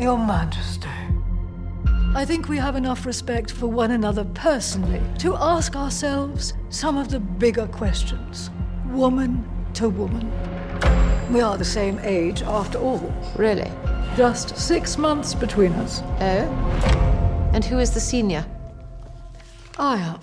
Your 0.00 0.16
Majesty. 0.16 0.88
I 2.14 2.24
think 2.24 2.48
we 2.48 2.56
have 2.56 2.74
enough 2.74 3.04
respect 3.04 3.52
for 3.52 3.66
one 3.66 3.90
another 3.90 4.24
personally 4.32 5.02
to 5.18 5.36
ask 5.36 5.76
ourselves 5.76 6.54
some 6.70 6.96
of 6.96 7.10
the 7.10 7.20
bigger 7.20 7.66
questions, 7.66 8.50
woman 8.86 9.46
to 9.74 9.90
woman. 9.90 10.32
We 11.30 11.42
are 11.42 11.58
the 11.58 11.66
same 11.66 11.98
age 12.02 12.40
after 12.40 12.78
all. 12.78 13.12
Really? 13.36 13.70
Just 14.16 14.56
six 14.56 14.96
months 14.96 15.34
between 15.34 15.72
us. 15.72 16.00
Oh? 16.18 17.50
And 17.52 17.62
who 17.62 17.78
is 17.78 17.90
the 17.90 18.00
senior? 18.00 18.46
I 19.78 19.98
am. 19.98 20.20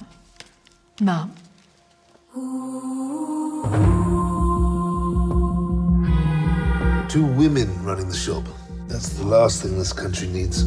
Ma'am. 1.02 1.32
Two 7.10 7.26
women 7.26 7.84
running 7.84 8.08
the 8.08 8.16
shop. 8.16 8.44
That's 8.88 9.10
the 9.10 9.26
last 9.26 9.62
thing 9.62 9.78
this 9.78 9.92
country 9.92 10.28
needs. 10.30 10.64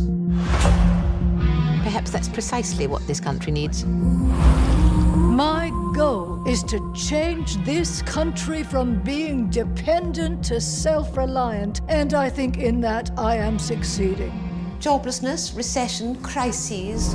Perhaps 1.83 2.11
that's 2.11 2.29
precisely 2.29 2.87
what 2.87 3.07
this 3.07 3.19
country 3.19 3.51
needs. 3.51 3.85
My 3.85 5.71
goal 5.95 6.47
is 6.47 6.63
to 6.65 6.93
change 6.95 7.57
this 7.65 8.03
country 8.03 8.63
from 8.63 9.03
being 9.03 9.49
dependent 9.49 10.45
to 10.45 10.61
self 10.61 11.17
reliant, 11.17 11.81
and 11.89 12.13
I 12.13 12.29
think 12.29 12.59
in 12.59 12.81
that 12.83 13.11
I 13.17 13.37
am 13.37 13.59
succeeding. 13.59 14.33
Joblessness, 14.81 15.57
recession, 15.57 16.17
crises. 16.23 17.15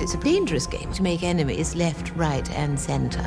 It's 0.00 0.14
a 0.14 0.18
dangerous 0.18 0.66
game 0.66 0.90
to 0.94 1.02
make 1.02 1.22
enemies 1.22 1.74
left, 1.74 2.16
right, 2.16 2.50
and 2.52 2.80
centre. 2.80 3.22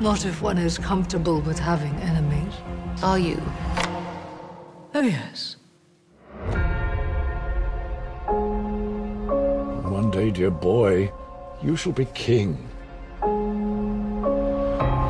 Not 0.00 0.24
if 0.24 0.40
one 0.40 0.58
is 0.58 0.78
comfortable 0.78 1.40
with 1.42 1.58
having 1.58 1.94
enemies. 1.96 2.54
Are 3.02 3.18
you? 3.18 3.40
Oh, 4.94 5.00
yes. 5.02 5.56
Dear 10.34 10.50
boy, 10.50 11.12
you 11.62 11.76
shall 11.76 11.92
be 11.92 12.06
king. 12.06 12.58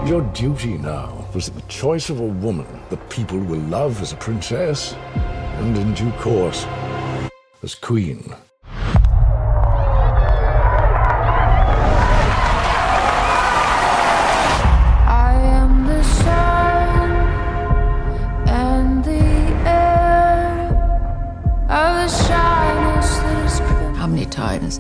Your 0.07 0.21
duty 0.35 0.77
now 0.77 1.27
is 1.35 1.49
the 1.49 1.63
choice 1.63 2.11
of 2.11 2.21
a 2.21 2.35
woman 2.47 2.67
that 2.91 3.09
people 3.09 3.39
will 3.39 3.65
love 3.71 4.03
as 4.03 4.13
a 4.13 4.17
princess, 4.17 4.93
and 5.15 5.77
in 5.79 5.95
due 5.95 6.13
course, 6.21 6.67
as 7.63 7.75
queen. 7.75 8.35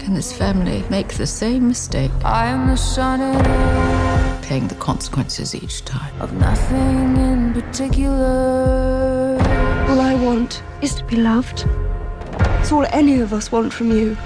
Many 0.08 0.14
times 0.14 0.14
can 0.14 0.14
this 0.14 0.32
family 0.32 0.84
make 0.90 1.14
the 1.14 1.26
same 1.26 1.68
mistake, 1.68 2.10
I 2.24 2.46
am 2.46 2.68
the 2.68 2.76
sun 2.76 3.20
and 3.20 3.46
air 3.46 4.40
paying 4.42 4.68
the 4.68 4.74
consequences 4.74 5.54
each 5.54 5.84
time? 5.84 6.12
of 6.20 6.32
nothing 6.32 7.16
in 7.16 7.52
particular. 7.54 9.38
All 9.88 10.00
I 10.00 10.14
want 10.14 10.62
is 10.82 10.94
to 10.96 11.04
be 11.04 11.16
loved. 11.16 11.66
It's 12.60 12.72
all 12.72 12.86
any 12.92 13.20
of 13.20 13.32
us 13.32 13.50
want 13.52 13.72
from 13.72 13.90
you. 13.90 14.16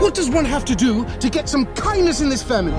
What 0.00 0.14
does 0.14 0.30
one 0.30 0.44
have 0.44 0.64
to 0.66 0.74
do 0.74 1.04
to 1.20 1.30
get 1.30 1.48
some 1.48 1.66
kindness 1.74 2.20
in 2.20 2.28
this 2.28 2.42
family? 2.42 2.74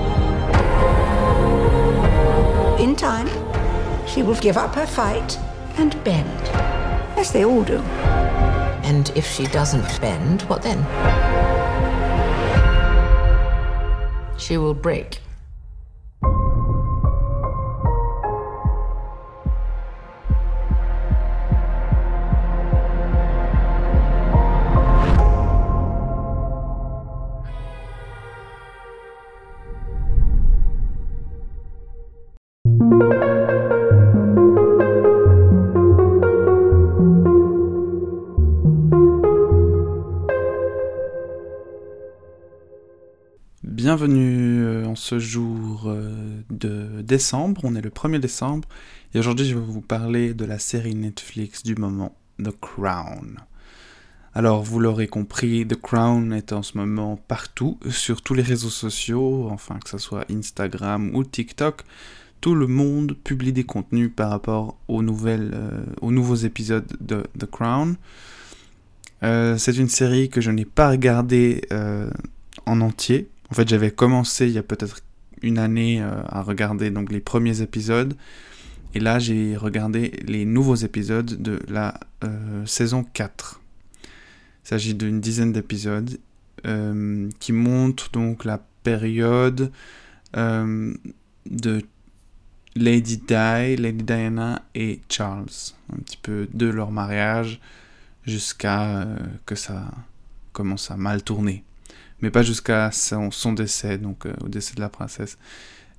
In 2.82 2.96
time, 2.96 3.28
she 4.06 4.22
will 4.22 4.38
give 4.40 4.56
up 4.56 4.74
her 4.74 4.86
fight 4.86 5.38
and 5.76 5.92
bend, 6.04 6.48
as 7.18 7.32
they 7.32 7.44
all 7.44 7.64
do. 7.64 7.82
And 8.88 9.12
if 9.14 9.30
she 9.30 9.44
doesn't 9.48 10.00
bend, 10.00 10.40
what 10.48 10.62
then? 10.62 10.78
She 14.38 14.56
will 14.56 14.72
break. 14.72 15.20
Bienvenue 43.88 44.64
euh, 44.64 44.84
en 44.84 44.96
ce 44.96 45.18
jour 45.18 45.84
euh, 45.86 46.42
de 46.50 47.00
décembre, 47.00 47.62
on 47.64 47.74
est 47.74 47.80
le 47.80 47.88
1er 47.88 48.18
décembre, 48.18 48.68
et 49.14 49.18
aujourd'hui 49.18 49.46
je 49.46 49.54
vais 49.54 49.64
vous 49.64 49.80
parler 49.80 50.34
de 50.34 50.44
la 50.44 50.58
série 50.58 50.94
Netflix 50.94 51.62
du 51.62 51.74
moment, 51.74 52.14
The 52.38 52.50
Crown. 52.60 53.38
Alors 54.34 54.62
vous 54.62 54.78
l'aurez 54.78 55.06
compris, 55.06 55.66
The 55.66 55.80
Crown 55.80 56.34
est 56.34 56.52
en 56.52 56.62
ce 56.62 56.76
moment 56.76 57.16
partout, 57.16 57.78
sur 57.88 58.20
tous 58.20 58.34
les 58.34 58.42
réseaux 58.42 58.68
sociaux, 58.68 59.48
enfin 59.50 59.78
que 59.82 59.88
ce 59.88 59.96
soit 59.96 60.30
Instagram 60.30 61.10
ou 61.14 61.24
TikTok, 61.24 61.84
tout 62.42 62.54
le 62.54 62.66
monde 62.66 63.16
publie 63.24 63.54
des 63.54 63.64
contenus 63.64 64.10
par 64.14 64.28
rapport 64.28 64.76
aux, 64.88 65.02
nouvelles, 65.02 65.52
euh, 65.54 65.86
aux 66.02 66.12
nouveaux 66.12 66.34
épisodes 66.34 66.92
de 67.00 67.22
The 67.38 67.46
Crown. 67.50 67.96
C'est 69.22 69.78
une 69.78 69.88
série 69.88 70.28
que 70.28 70.42
je 70.42 70.50
n'ai 70.50 70.66
pas 70.66 70.90
regardée 70.90 71.62
en 72.66 72.80
entier, 72.82 73.30
en 73.50 73.54
fait, 73.54 73.68
j'avais 73.68 73.90
commencé 73.90 74.46
il 74.46 74.52
y 74.52 74.58
a 74.58 74.62
peut-être 74.62 75.00
une 75.42 75.58
année 75.58 76.02
euh, 76.02 76.22
à 76.26 76.42
regarder 76.42 76.90
donc 76.90 77.10
les 77.10 77.20
premiers 77.20 77.62
épisodes. 77.62 78.14
Et 78.94 79.00
là, 79.00 79.18
j'ai 79.18 79.56
regardé 79.56 80.20
les 80.26 80.44
nouveaux 80.44 80.74
épisodes 80.74 81.40
de 81.40 81.60
la 81.68 81.98
euh, 82.24 82.64
saison 82.66 83.04
4. 83.04 83.60
Il 84.04 84.68
s'agit 84.68 84.94
d'une 84.94 85.20
dizaine 85.20 85.52
d'épisodes 85.52 86.18
euh, 86.66 87.28
qui 87.38 87.52
montrent 87.52 88.10
donc 88.10 88.44
la 88.44 88.60
période 88.82 89.70
de 90.34 91.82
Lady 92.76 93.16
Di, 93.16 93.76
Lady 93.76 94.04
Diana 94.04 94.62
et 94.74 95.00
Charles. 95.08 95.46
Un 95.92 95.98
petit 96.00 96.18
peu 96.18 96.48
de 96.52 96.66
leur 96.66 96.90
mariage 96.90 97.60
jusqu'à 98.24 99.06
que 99.46 99.54
ça 99.54 99.90
commence 100.52 100.90
à 100.90 100.98
mal 100.98 101.22
tourner 101.22 101.64
mais 102.20 102.30
pas 102.30 102.42
jusqu'à 102.42 102.90
son, 102.92 103.52
décès, 103.52 103.98
donc 103.98 104.26
euh, 104.26 104.32
au 104.42 104.48
décès 104.48 104.74
de 104.74 104.80
la 104.80 104.88
princesse. 104.88 105.38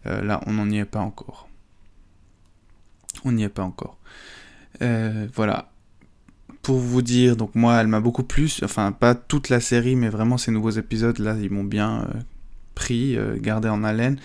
Euh, 0.06 0.22
là, 0.22 0.42
on 0.46 0.54
n'en 0.54 0.70
y 0.70 0.78
est 0.78 0.86
pas 0.86 1.00
encore. 1.00 1.48
On 3.24 3.32
n'y 3.32 3.44
est 3.44 3.50
pas 3.50 3.64
encore. 3.64 3.98
Euh, 4.82 5.28
voilà. 5.34 5.72
Pour 6.62 6.78
vous 6.78 7.02
dire, 7.02 7.38
donc 7.38 7.56
moi, 7.56 7.80
elle 7.80 7.88
m'a 7.88 8.02
beaucoup 8.02 8.24
plu, 8.24 8.52
enfin 8.64 8.92
pas 8.92 9.16
toute 9.16 9.50
la 9.50 9.60
série, 9.62 9.96
mais 9.96 10.10
vraiment 10.10 10.38
ces 10.38 10.52
nouveaux 10.52 10.72
épisodes, 10.72 11.18
là, 11.20 11.36
ils 11.42 11.50
m'ont 11.50 11.64
bien 11.64 12.06
pris, 12.76 13.18
gardé 13.38 13.70
en 13.70 13.84
haleine. 13.84 14.20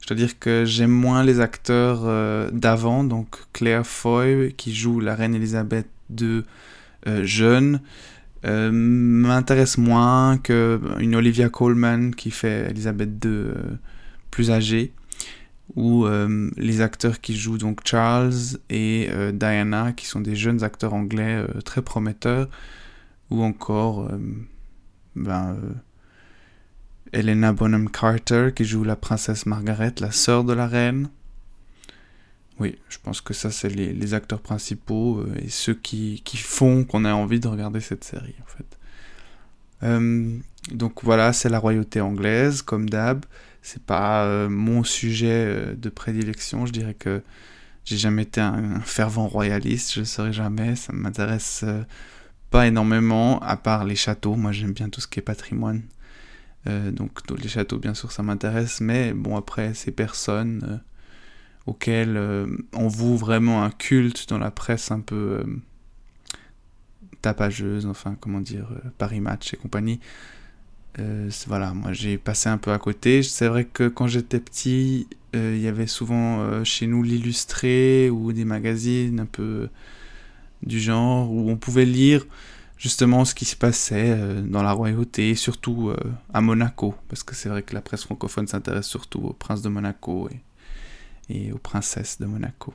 Je 0.00 0.06
dois 0.06 0.16
dire 0.16 0.38
que 0.38 0.64
j'aime 0.64 0.92
moins 0.92 1.24
les 1.24 1.40
acteurs 1.40 2.52
d'avant, 2.52 3.02
donc 3.02 3.38
Claire 3.52 3.86
Foy, 3.86 4.54
qui 4.56 4.72
joue 4.72 5.00
la 5.00 5.16
reine 5.16 5.34
Elisabeth 5.34 5.88
II 6.18 6.42
jeune, 7.22 7.80
euh, 8.46 8.70
m'intéresse 8.72 9.76
moins 9.76 10.38
que 10.38 10.80
une 10.98 11.14
Olivia 11.14 11.50
Colman 11.50 12.10
qui 12.12 12.30
fait 12.30 12.70
Elisabeth 12.70 13.22
II 13.24 13.30
euh, 13.30 13.54
plus 14.30 14.50
âgée 14.50 14.94
ou 15.76 16.06
euh, 16.06 16.50
les 16.56 16.80
acteurs 16.80 17.20
qui 17.20 17.36
jouent 17.36 17.58
donc 17.58 17.86
Charles 17.86 18.58
et 18.70 19.08
Diana 19.34 19.92
qui 19.92 20.06
sont 20.06 20.20
des 20.20 20.36
jeunes 20.36 20.64
acteurs 20.64 20.94
anglais 20.94 21.44
très 21.64 21.82
prometteurs 21.82 22.48
ou 23.30 23.42
encore 23.42 24.10
ben, 25.14 25.56
Helena 27.12 27.52
Bonham 27.52 27.90
Carter 27.90 28.50
qui 28.54 28.64
joue 28.64 28.84
la 28.84 28.96
princesse 28.96 29.46
Margaret, 29.46 29.94
la 30.00 30.10
sœur 30.10 30.44
de 30.44 30.52
la 30.52 30.66
reine. 30.66 31.08
Oui, 32.60 32.76
je 32.88 32.98
pense 33.02 33.20
que 33.20 33.34
ça, 33.34 33.50
c'est 33.50 33.70
les, 33.70 34.14
acteurs 34.14 34.40
principaux 34.40 35.18
euh, 35.18 35.34
et 35.42 35.48
ceux 35.48 35.74
qui, 35.74 36.22
qui 36.24 36.36
font 36.36 36.84
qu'on 36.84 37.04
a 37.04 37.14
envie 37.14 37.40
de 37.40 37.48
regarder 37.48 37.80
cette 37.80 38.04
série, 38.04 38.34
en 38.42 38.46
fait. 38.46 38.78
Euh, 39.82 40.38
donc 40.72 41.04
voilà, 41.04 41.32
c'est 41.32 41.48
la 41.48 41.58
royauté 41.58 42.00
anglaise, 42.00 42.62
comme 42.62 42.88
d'hab. 42.88 43.24
C'est 43.62 43.82
pas 43.82 44.24
euh, 44.24 44.48
mon 44.48 44.84
sujet 44.84 45.74
de 45.76 45.88
prédilection. 45.88 46.66
Je 46.66 46.72
dirais 46.72 46.94
que 46.94 47.22
j'ai 47.84 47.96
jamais 47.96 48.22
été 48.22 48.40
un, 48.40 48.80
fervent 48.80 49.26
royaliste, 49.28 49.94
je 49.94 50.00
ne 50.00 50.04
serai 50.04 50.32
jamais. 50.32 50.76
Ça 50.76 50.92
m'intéresse 50.92 51.62
euh, 51.64 51.82
pas 52.50 52.66
énormément, 52.66 53.40
à 53.40 53.56
part 53.56 53.84
les 53.84 53.96
châteaux. 53.96 54.36
Moi, 54.36 54.52
j'aime 54.52 54.72
bien 54.72 54.88
tout 54.88 55.00
ce 55.00 55.06
qui 55.06 55.20
est 55.20 55.22
patrimoine. 55.22 55.82
donc, 56.66 57.20
les 57.42 57.48
châteaux, 57.48 57.78
bien 57.78 57.94
sûr, 57.94 58.12
ça 58.12 58.22
m'intéresse. 58.22 58.80
Mais 58.80 59.12
bon, 59.14 59.36
après, 59.36 59.74
ces 59.74 59.92
personnes 59.92 60.80
auquel 61.70 62.18
on 62.74 62.88
voue 62.88 63.16
vraiment 63.16 63.62
un 63.64 63.70
culte 63.70 64.28
dans 64.28 64.38
la 64.38 64.50
presse 64.50 64.90
un 64.90 65.00
peu 65.00 65.44
tapageuse, 67.22 67.86
enfin 67.86 68.16
comment 68.20 68.40
dire, 68.40 68.68
Paris 68.98 69.20
Match 69.20 69.54
et 69.54 69.56
compagnie. 69.56 70.00
voilà, 71.46 71.72
moi 71.72 71.92
j'ai 71.92 72.18
passé 72.18 72.48
un 72.48 72.58
peu 72.58 72.72
à 72.72 72.78
côté. 72.78 73.22
C'est 73.22 73.48
vrai 73.48 73.64
que 73.64 73.88
quand 73.88 74.06
j'étais 74.06 74.40
petit, 74.40 75.06
il 75.34 75.58
y 75.58 75.68
avait 75.68 75.86
souvent 75.86 76.64
chez 76.64 76.86
nous 76.86 77.02
l'illustré 77.02 78.10
ou 78.10 78.32
des 78.32 78.44
magazines 78.44 79.20
un 79.20 79.26
peu 79.26 79.68
du 80.62 80.80
genre 80.80 81.30
où 81.32 81.50
on 81.50 81.56
pouvait 81.56 81.84
lire 81.84 82.26
justement 82.76 83.24
ce 83.24 83.34
qui 83.34 83.44
se 83.44 83.56
passait 83.56 84.14
euh, 84.16 84.40
dans 84.40 84.62
la 84.62 84.72
royauté, 84.72 85.34
surtout 85.34 85.90
euh, 85.90 85.96
à 86.32 86.40
Monaco, 86.40 86.94
parce 87.08 87.22
que 87.22 87.34
c'est 87.34 87.48
vrai 87.50 87.62
que 87.62 87.74
la 87.74 87.82
presse 87.82 88.04
francophone 88.04 88.46
s'intéresse 88.46 88.86
surtout 88.86 89.20
au 89.20 89.32
prince 89.34 89.62
de 89.62 89.68
Monaco 89.68 90.28
et 91.30 91.52
aux 91.52 91.58
princesses 91.58 92.18
de 92.20 92.26
Monaco. 92.26 92.74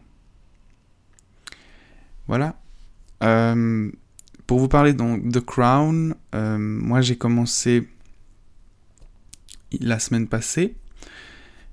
Voilà. 2.28 2.56
Euh, 3.24 3.92
pour 4.48 4.60
vous 4.60 4.68
parler 4.68 4.94
donc 4.94 5.28
de 5.30 5.40
Crown, 5.40 6.16
moi 6.34 7.02
j'ai 7.02 7.16
commencé 7.16 7.88
la 9.80 10.00
semaine 10.00 10.28
passée 10.28 10.76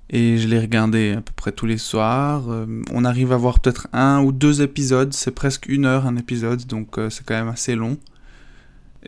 et 0.09 0.37
je 0.37 0.47
l'ai 0.47 0.59
regardé 0.59 1.11
à 1.11 1.21
peu 1.21 1.33
près 1.35 1.51
tous 1.51 1.65
les 1.65 1.77
soirs. 1.77 2.45
on 2.91 3.05
arrive 3.05 3.31
à 3.31 3.37
voir 3.37 3.59
peut-être 3.59 3.87
un 3.93 4.21
ou 4.23 4.31
deux 4.31 4.61
épisodes, 4.61 5.13
c'est 5.13 5.31
presque 5.31 5.67
une 5.67 5.85
heure 5.85 6.07
un 6.07 6.17
épisode, 6.17 6.65
donc 6.65 6.99
c'est 7.09 7.25
quand 7.25 7.35
même 7.35 7.49
assez 7.49 7.75
long. 7.75 7.97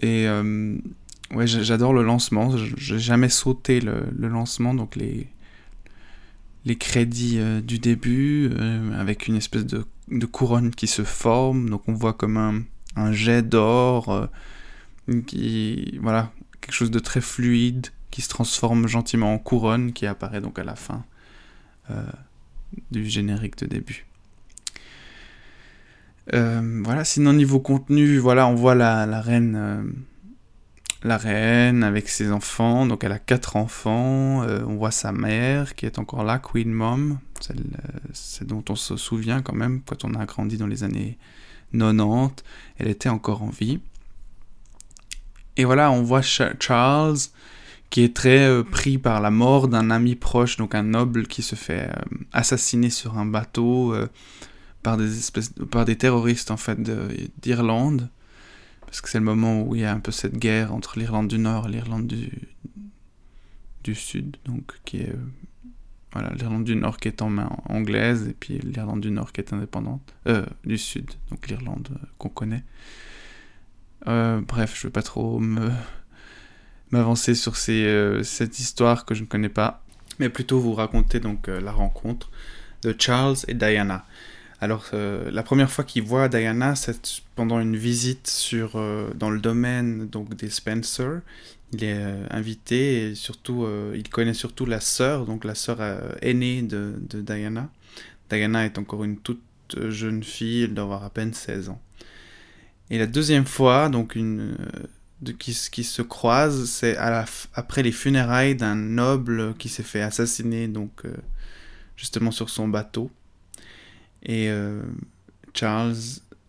Et 0.01 0.27
euh, 0.27 0.77
ouais, 1.33 1.47
j'adore 1.47 1.93
le 1.93 2.03
lancement. 2.03 2.55
J'ai 2.57 2.99
jamais 2.99 3.29
sauté 3.29 3.79
le, 3.79 4.27
lancement, 4.27 4.73
donc 4.73 4.95
les, 4.95 5.27
les 6.65 6.75
crédits 6.77 7.37
euh, 7.39 7.61
du 7.61 7.79
début, 7.79 8.49
euh, 8.53 8.99
avec 8.99 9.27
une 9.27 9.35
espèce 9.35 9.65
de, 9.65 9.85
couronne 10.25 10.71
qui 10.71 10.87
se 10.87 11.03
forme. 11.03 11.69
Donc 11.69 11.83
on 11.87 11.93
voit 11.93 12.13
comme 12.13 12.37
un, 12.37 13.11
jet 13.11 13.41
d'or, 13.41 14.29
qui 15.27 15.99
voilà, 16.01 16.31
quelque 16.61 16.73
chose 16.73 16.91
de 16.91 16.99
très 16.99 17.21
fluide, 17.21 17.87
qui 18.11 18.21
se 18.21 18.29
transforme 18.29 18.87
gentiment 18.87 19.33
en 19.33 19.37
couronne, 19.37 19.93
qui 19.93 20.05
apparaît 20.05 20.41
donc 20.41 20.59
à 20.59 20.63
la 20.63 20.75
fin 20.75 21.03
du 22.91 23.05
générique 23.05 23.57
de 23.57 23.67
début. 23.67 24.05
Euh, 26.33 26.81
voilà, 26.83 27.03
sinon 27.03 27.33
niveau 27.33 27.59
contenu, 27.59 28.17
voilà, 28.17 28.47
on 28.47 28.55
voit 28.55 28.75
la, 28.75 29.21
reine, 29.21 29.55
euh, 29.55 29.83
la 31.05 31.17
reine 31.17 31.83
avec 31.83 32.09
ses 32.09 32.31
enfants. 32.31 32.85
Donc 32.85 33.03
elle 33.03 33.11
a 33.11 33.19
quatre 33.19 33.55
enfants. 33.55 34.43
Euh, 34.43 34.63
on 34.67 34.75
voit 34.75 34.91
sa 34.91 35.11
mère 35.11 35.75
qui 35.75 35.85
est 35.85 35.99
encore 35.99 36.23
là, 36.23 36.39
Queen 36.39 36.71
Mom, 36.71 37.19
c'est 38.13 38.45
dont 38.45 38.63
on 38.69 38.75
se 38.75 38.97
souvient 38.97 39.41
quand 39.41 39.55
même 39.55 39.81
quand 39.85 40.03
on 40.03 40.13
a 40.15 40.25
grandi 40.25 40.57
dans 40.57 40.67
les 40.67 40.83
années 40.83 41.17
90. 41.73 42.43
Elle 42.77 42.87
était 42.87 43.09
encore 43.09 43.43
en 43.43 43.49
vie. 43.49 43.79
Et 45.57 45.63
voilà, 45.63 45.91
on 45.91 46.03
voit 46.03 46.21
Charles 46.21 47.17
qui 47.89 48.03
est 48.03 48.15
très 48.15 48.63
pris 48.63 48.97
par 48.97 49.21
la 49.21 49.31
mort 49.31 49.67
d'un 49.67 49.89
ami 49.89 50.15
proche, 50.15 50.57
donc 50.57 50.75
un 50.75 50.83
noble 50.83 51.27
qui 51.27 51.41
se 51.43 51.55
fait 51.55 51.89
assassiner 52.33 52.89
sur 52.89 53.17
un 53.17 53.25
bateau 53.25 53.95
par 54.83 54.97
des 54.97 55.17
espèces 55.17 55.53
par 55.71 55.85
des 55.85 55.95
terroristes 55.95 56.51
en 56.51 56.57
fait 56.57 56.77
d'Irlande 57.41 58.09
parce 58.85 59.01
que 59.01 59.09
c'est 59.09 59.19
le 59.19 59.25
moment 59.25 59.63
où 59.63 59.75
il 59.75 59.81
y 59.81 59.85
a 59.85 59.91
un 59.91 59.99
peu 59.99 60.11
cette 60.11 60.37
guerre 60.37 60.73
entre 60.73 60.99
l'Irlande 60.99 61.27
du 61.27 61.37
Nord 61.37 61.67
et 61.67 61.71
l'Irlande 61.71 62.07
du 62.07 62.31
du 63.83 63.93
Sud 63.93 64.37
donc 64.45 64.79
qui 64.83 64.97
est 64.97 65.15
voilà 66.11 66.33
l'Irlande 66.33 66.63
du 66.63 66.75
Nord 66.75 66.97
qui 66.97 67.07
est 67.07 67.21
en 67.21 67.29
main 67.29 67.49
anglaise 67.65 68.27
et 68.27 68.33
puis 68.33 68.59
l'Irlande 68.59 69.01
du 69.01 69.11
Nord 69.11 69.31
qui 69.31 69.41
est 69.41 69.53
indépendante 69.53 70.13
euh, 70.27 70.45
du 70.63 70.77
Sud 70.77 71.11
donc 71.29 71.47
l'Irlande 71.47 71.89
euh, 71.91 72.05
qu'on 72.17 72.29
connaît. 72.29 72.63
Euh, 74.07 74.41
bref 74.41 74.77
je 74.79 74.87
vais 74.87 74.91
pas 74.91 75.03
trop 75.03 75.39
m'avancer 76.91 77.35
sur 77.35 77.55
ces, 77.55 78.21
cette 78.23 78.59
histoire 78.59 79.05
que 79.05 79.13
je 79.13 79.21
ne 79.21 79.27
connais 79.27 79.49
pas 79.49 79.83
mais 80.19 80.29
plutôt 80.29 80.59
vous 80.59 80.73
raconter 80.73 81.19
donc 81.19 81.47
la 81.47 81.71
rencontre 81.71 82.31
de 82.81 82.95
Charles 82.97 83.37
et 83.47 83.53
Diana 83.53 84.05
alors, 84.61 84.85
euh, 84.93 85.29
la 85.31 85.43
première 85.43 85.69
fois 85.69 85.83
qu'il 85.83 86.03
voit 86.03 86.29
Diana, 86.29 86.75
c'est 86.75 87.21
pendant 87.35 87.59
une 87.59 87.75
visite 87.75 88.27
sur, 88.27 88.73
euh, 88.75 89.11
dans 89.13 89.29
le 89.29 89.39
domaine 89.39 90.07
donc, 90.07 90.33
des 90.35 90.49
Spencer. 90.49 91.21
Il 91.73 91.83
est 91.83 91.97
euh, 91.97 92.25
invité 92.29 93.09
et 93.09 93.15
surtout, 93.15 93.67
il 93.93 94.07
connaît 94.09 94.33
surtout 94.33 94.65
la 94.65 94.79
sœur, 94.79 95.25
donc 95.25 95.43
la 95.43 95.55
sœur 95.55 95.79
aînée 96.21 96.61
de, 96.61 96.95
Diana. 97.13 97.69
Diana 98.29 98.65
est 98.65 98.77
encore 98.77 99.03
une 99.03 99.17
toute 99.17 99.41
jeune 99.89 100.23
fille, 100.23 100.63
elle 100.63 100.73
doit 100.73 100.85
avoir 100.85 101.03
à 101.03 101.09
peine 101.09 101.33
16 101.33 101.69
ans. 101.69 101.81
Et 102.89 102.97
la 102.97 103.07
deuxième 103.07 103.45
fois, 103.45 103.89
donc 103.89 104.17
qui, 105.39 105.53
se 105.53 106.01
croise, 106.01 106.65
c'est 106.69 106.95
après 106.97 107.83
les 107.83 107.91
funérailles 107.91 108.55
d'un 108.55 108.75
noble 108.75 109.55
qui 109.55 109.67
s'est 109.67 109.83
fait 109.83 110.01
assassiner, 110.01 110.67
donc 110.67 111.03
justement 111.97 112.31
sur 112.31 112.49
son 112.49 112.67
bateau. 112.67 113.11
Et 114.25 114.49
euh, 114.49 114.81
Charles 115.53 115.95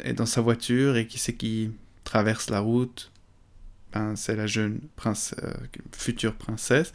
est 0.00 0.14
dans 0.14 0.26
sa 0.26 0.40
voiture 0.40 0.96
et 0.96 1.06
qui 1.06 1.18
c'est 1.18 1.34
qui 1.34 1.70
traverse 2.04 2.50
la 2.50 2.60
route? 2.60 3.12
Ben, 3.92 4.16
C'est 4.16 4.34
la 4.34 4.46
jeune 4.46 4.80
prince, 4.96 5.34
euh, 5.42 5.52
future 5.92 6.34
princesse 6.34 6.92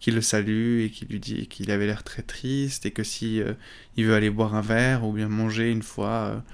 qui 0.00 0.10
le 0.10 0.20
salue 0.20 0.82
et 0.82 0.90
qui 0.90 1.06
lui 1.06 1.20
dit 1.20 1.46
qu'il 1.46 1.70
avait 1.70 1.86
l'air 1.86 2.02
très 2.02 2.22
triste 2.22 2.84
et 2.84 2.90
que 2.90 3.04
si 3.04 3.40
euh, 3.40 3.54
il 3.96 4.04
veut 4.04 4.14
aller 4.14 4.28
boire 4.28 4.54
un 4.54 4.60
verre 4.60 5.04
ou 5.04 5.12
bien 5.12 5.28
manger 5.28 5.70
une 5.70 5.82
fois, 5.82 6.44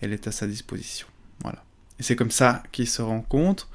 elle 0.00 0.12
est 0.12 0.28
à 0.28 0.32
sa 0.32 0.46
disposition. 0.46 1.08
Voilà. 1.42 1.64
Et 1.98 2.04
c'est 2.04 2.14
comme 2.14 2.30
ça 2.30 2.62
qu'ils 2.70 2.86
se 2.86 3.02
rencontrent. 3.02 3.68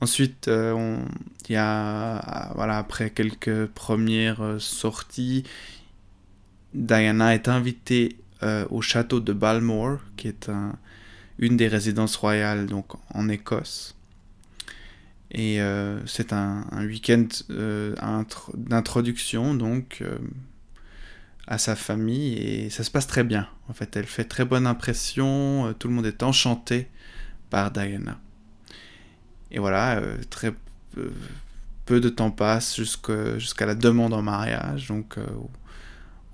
Ensuite, 0.00 0.48
il 0.48 1.52
y 1.52 1.56
a, 1.56 2.52
voilà, 2.54 2.78
après 2.78 3.10
quelques 3.10 3.66
premières 3.66 4.60
sorties, 4.60 5.44
Diana 6.74 7.34
est 7.34 7.48
invitée 7.48 8.16
euh, 8.42 8.66
au 8.70 8.82
château 8.82 9.20
de 9.20 9.32
Balmore, 9.32 9.98
qui 10.16 10.28
est 10.28 10.50
une 11.38 11.56
des 11.56 11.68
résidences 11.68 12.16
royales 12.16 12.66
donc 12.66 12.86
en 13.14 13.28
Écosse. 13.28 13.94
Et 15.30 15.60
euh, 15.60 16.04
c'est 16.06 16.32
un, 16.32 16.64
week-end 16.80 17.26
euh, 17.50 17.94
d'introduction 18.54 19.54
donc 19.54 20.02
à 21.46 21.58
sa 21.58 21.76
famille 21.76 22.34
et 22.34 22.70
ça 22.70 22.84
se 22.84 22.90
passe 22.90 23.06
très 23.06 23.24
bien. 23.24 23.48
En 23.68 23.74
fait, 23.74 23.96
elle 23.96 24.06
fait 24.06 24.24
très 24.24 24.44
bonne 24.44 24.66
impression. 24.66 25.74
tout 25.78 25.88
le 25.88 25.94
monde 25.94 26.06
est 26.06 26.22
enchanté 26.22 26.88
par 27.48 27.70
Diana. 27.70 28.18
Et 29.50 29.58
voilà, 29.58 30.02
très 30.30 30.52
peu 31.86 32.00
de 32.00 32.08
temps 32.08 32.30
passe 32.30 32.76
jusqu'à 32.76 33.66
la 33.66 33.74
demande 33.74 34.12
en 34.14 34.22
mariage, 34.22 34.88
donc 34.88 35.16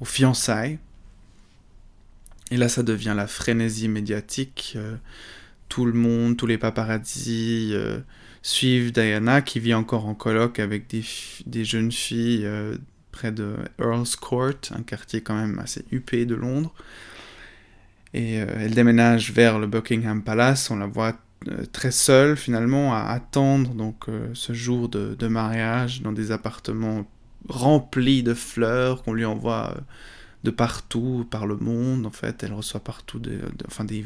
aux 0.00 0.04
fiançailles. 0.04 0.78
Et 2.50 2.56
là, 2.56 2.68
ça 2.68 2.82
devient 2.82 3.14
la 3.16 3.26
frénésie 3.26 3.88
médiatique. 3.88 4.74
Euh, 4.76 4.96
tout 5.68 5.84
le 5.84 5.92
monde, 5.92 6.36
tous 6.36 6.46
les 6.46 6.56
paparazzis 6.56 7.72
euh, 7.74 7.98
suivent 8.42 8.92
Diana, 8.92 9.42
qui 9.42 9.60
vit 9.60 9.74
encore 9.74 10.06
en 10.06 10.14
colloque 10.14 10.58
avec 10.58 10.86
des, 10.88 11.64
jeunes 11.64 11.92
filles 11.92 12.46
euh, 12.46 12.76
près 13.12 13.32
de 13.32 13.54
Earl's 13.78 14.16
Court, 14.16 14.54
un 14.70 14.82
quartier 14.82 15.20
quand 15.20 15.34
même 15.34 15.58
assez 15.58 15.84
huppé 15.90 16.24
de 16.24 16.34
Londres. 16.34 16.72
Et 18.14 18.36
elle 18.36 18.72
déménage 18.72 19.32
vers 19.32 19.58
le 19.58 19.66
Buckingham 19.66 20.22
Palace. 20.22 20.70
On 20.70 20.76
la 20.76 20.86
voit 20.86 21.14
très 21.72 21.90
seule 21.90 22.38
finalement 22.38 22.94
à 22.94 23.00
attendre 23.00 23.74
donc 23.74 24.06
ce 24.32 24.54
jour 24.54 24.88
de, 24.88 25.28
mariage 25.28 26.00
dans 26.00 26.12
des 26.12 26.32
appartements 26.32 27.06
remplis 27.50 28.22
de 28.22 28.32
fleurs 28.32 29.02
qu'on 29.02 29.12
lui 29.12 29.26
envoie 29.26 29.76
de 30.44 30.50
partout, 30.50 31.26
par 31.30 31.46
le 31.46 31.56
monde, 31.56 32.06
en 32.06 32.10
fait. 32.10 32.42
Elle 32.42 32.52
reçoit 32.52 32.80
partout 32.80 33.18
des, 33.18 33.38
enfin 33.66 33.84
des, 33.84 34.04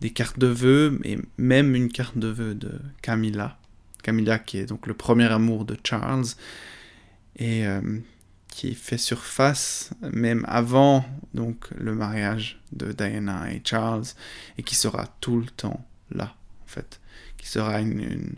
des, 0.00 0.10
cartes 0.10 0.38
de 0.38 0.46
vœux, 0.46 1.00
et 1.04 1.18
même 1.36 1.74
une 1.74 1.90
carte 1.90 2.18
de 2.18 2.28
vœux 2.28 2.54
de 2.54 2.80
Camilla. 3.02 3.58
Camilla 4.02 4.38
qui 4.38 4.58
est 4.58 4.66
donc 4.66 4.86
le 4.86 4.94
premier 4.94 5.26
amour 5.26 5.64
de 5.64 5.76
Charles, 5.84 6.26
et 7.36 7.66
euh, 7.66 7.80
qui 8.48 8.74
fait 8.74 8.98
surface 8.98 9.90
même 10.00 10.44
avant 10.48 11.04
donc 11.34 11.68
le 11.76 11.94
mariage 11.94 12.60
de 12.72 12.92
Diana 12.92 13.52
et 13.52 13.60
Charles, 13.64 14.04
et 14.56 14.62
qui 14.62 14.74
sera 14.74 15.06
tout 15.20 15.38
le 15.38 15.46
temps 15.46 15.84
là, 16.10 16.34
en 16.64 16.68
fait. 16.68 17.00
Qui 17.36 17.48
sera 17.48 17.80
une, 17.80 18.34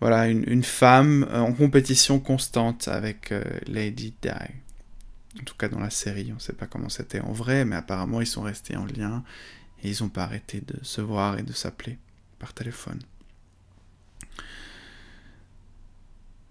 voilà, 0.00 0.28
une, 0.28 0.62
femme 0.62 1.26
en 1.32 1.52
compétition 1.52 2.20
constante 2.20 2.88
avec 2.88 3.32
euh, 3.32 3.42
Lady 3.66 4.14
Di. 4.20 4.28
En 5.40 5.44
tout 5.44 5.56
cas 5.56 5.68
dans 5.68 5.80
la 5.80 5.90
série, 5.90 6.30
on 6.30 6.36
ne 6.36 6.40
sait 6.40 6.52
pas 6.52 6.66
comment 6.66 6.88
c'était 6.88 7.20
en 7.20 7.32
vrai, 7.32 7.64
mais 7.64 7.76
apparemment 7.76 8.20
ils 8.20 8.26
sont 8.26 8.42
restés 8.42 8.76
en 8.76 8.86
lien 8.86 9.24
et 9.82 9.90
ils 9.90 10.02
n'ont 10.02 10.08
pas 10.08 10.22
arrêté 10.24 10.60
de 10.60 10.76
se 10.82 11.00
voir 11.00 11.38
et 11.38 11.42
de 11.42 11.52
s'appeler 11.52 11.98
par 12.38 12.52
téléphone. 12.54 13.00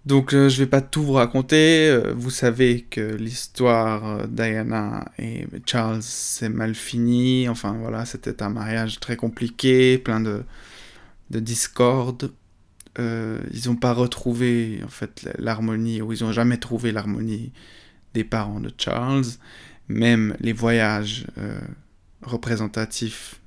Donc 0.06 0.34
euh, 0.34 0.50
je 0.50 0.58
vais 0.58 0.68
pas 0.68 0.82
tout 0.82 1.02
vous 1.02 1.14
raconter. 1.14 1.88
Euh, 1.88 2.12
vous 2.14 2.30
savez 2.30 2.82
que 2.82 3.00
l'histoire 3.00 4.06
euh, 4.06 4.26
Diana 4.26 5.06
et 5.18 5.46
Charles 5.64 6.02
s'est 6.02 6.50
mal 6.50 6.74
fini. 6.74 7.48
Enfin 7.48 7.72
voilà, 7.72 8.04
c'était 8.04 8.42
un 8.42 8.50
mariage 8.50 9.00
très 9.00 9.16
compliqué, 9.16 9.98
plein 9.98 10.20
de, 10.20 10.44
de 11.30 11.40
discorde. 11.40 12.32
ils 12.98 13.66
n'ont 13.66 13.76
pas 13.76 13.94
retrouvé 13.94 14.80
en 14.84 14.88
fait 14.88 15.28
l'harmonie, 15.38 16.02
ou 16.02 16.12
ils 16.12 16.22
n'ont 16.22 16.32
jamais 16.32 16.58
trouvé 16.58 16.92
l'harmonie 16.92 17.52
des 18.14 18.24
parents 18.24 18.60
de 18.60 18.72
Charles. 18.76 19.24
Même 19.88 20.34
les 20.40 20.54
voyages 20.54 21.26
représentatifs 22.22 23.40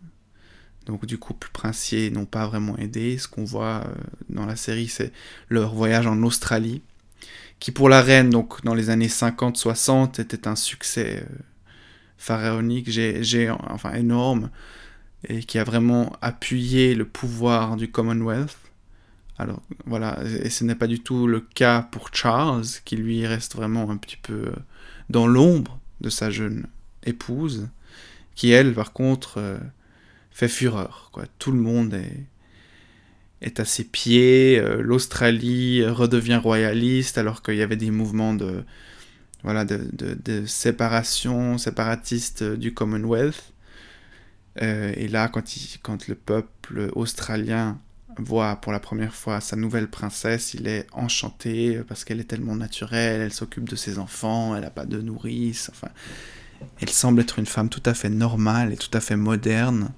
donc 0.87 1.05
du 1.05 1.17
couple 1.17 1.49
princier 1.51 2.09
n'ont 2.09 2.25
pas 2.25 2.47
vraiment 2.47 2.77
aidé. 2.77 3.17
Ce 3.17 3.27
qu'on 3.27 3.43
voit 3.43 3.83
euh, 3.85 3.93
dans 4.29 4.45
la 4.45 4.55
série, 4.55 4.87
c'est 4.87 5.11
leur 5.49 5.75
voyage 5.75 6.07
en 6.07 6.23
Australie, 6.23 6.81
qui 7.59 7.71
pour 7.71 7.89
la 7.89 8.01
reine, 8.01 8.29
donc 8.29 8.63
dans 8.63 8.73
les 8.73 8.89
années 8.89 9.07
50-60, 9.07 10.21
était 10.21 10.47
un 10.47 10.55
succès 10.55 11.23
euh, 11.23 11.35
pharaonique, 12.17 12.89
j'ai, 12.89 13.49
enfin 13.49 13.93
énorme, 13.93 14.49
et 15.27 15.43
qui 15.43 15.59
a 15.59 15.65
vraiment 15.65 16.13
appuyé 16.21 16.95
le 16.95 17.05
pouvoir 17.05 17.75
du 17.75 17.91
Commonwealth. 17.91 18.57
Alors 19.37 19.61
voilà, 19.85 20.19
et 20.43 20.49
ce 20.49 20.63
n'est 20.63 20.75
pas 20.75 20.87
du 20.87 20.99
tout 20.99 21.27
le 21.27 21.41
cas 21.41 21.83
pour 21.83 22.09
Charles, 22.13 22.65
qui 22.85 22.95
lui 22.95 23.25
reste 23.25 23.55
vraiment 23.55 23.89
un 23.91 23.97
petit 23.97 24.17
peu 24.17 24.33
euh, 24.33 24.55
dans 25.09 25.27
l'ombre 25.27 25.79
de 26.01 26.09
sa 26.09 26.29
jeune 26.29 26.67
épouse, 27.03 27.69
qui 28.35 28.51
elle, 28.51 28.73
par 28.73 28.93
contre, 28.93 29.59
fait 30.31 30.47
fureur. 30.47 31.09
Quoi. 31.11 31.25
Tout 31.39 31.51
le 31.51 31.59
monde 31.59 31.93
est, 31.93 32.25
est 33.41 33.59
à 33.59 33.65
ses 33.65 33.83
pieds. 33.83 34.59
Euh, 34.59 34.81
L'Australie 34.81 35.85
redevient 35.85 36.35
royaliste 36.35 37.17
alors 37.17 37.41
qu'il 37.41 37.55
y 37.55 37.61
avait 37.61 37.75
des 37.75 37.91
mouvements 37.91 38.33
de, 38.33 38.63
voilà, 39.43 39.65
de, 39.65 40.45
séparation, 40.45 41.57
séparatiste 41.57 42.43
du 42.43 42.73
Commonwealth. 42.73 43.53
Euh, 44.61 44.93
et 44.95 45.07
là, 45.07 45.27
quand 45.27 46.07
le 46.07 46.15
peuple 46.15 46.89
australien 46.93 47.79
voit 48.23 48.55
pour 48.57 48.71
la 48.71 48.79
première 48.79 49.13
fois 49.13 49.41
sa 49.41 49.55
nouvelle 49.55 49.89
princesse, 49.89 50.53
il 50.53 50.67
est 50.67 50.87
enchanté 50.93 51.81
parce 51.87 52.03
qu'elle 52.03 52.19
est 52.19 52.25
tellement 52.25 52.55
naturelle, 52.55 53.21
elle 53.21 53.33
s'occupe 53.33 53.69
de 53.69 53.75
ses 53.75 53.99
enfants, 53.99 54.55
elle 54.55 54.63
n'a 54.63 54.69
pas 54.69 54.85
de 54.85 55.01
nourrice, 55.01 55.69
enfin, 55.71 55.89
elle 56.81 56.89
semble 56.89 57.21
être 57.21 57.39
une 57.39 57.45
femme 57.45 57.69
tout 57.69 57.83
à 57.85 57.93
fait 57.93 58.09
normale 58.09 58.73
et 58.73 58.77
tout 58.77 58.89
à 58.93 58.99
fait 58.99 59.15
moderne. 59.15 59.91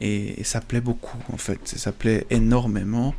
Et, 0.00 0.42
ça 0.44 0.60
plaît 0.60 0.80
beaucoup, 0.80 1.18
en 1.32 1.36
fait. 1.36 1.68
Ça 1.68 1.92
plaît 1.92 2.26
énormément. 2.30 3.14